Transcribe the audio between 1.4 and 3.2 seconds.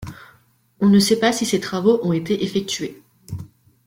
ces travaux ont été effectués.